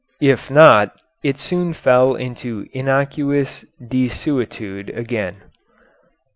[0.19, 5.43] If not, it soon fell into innocuous desuetude again.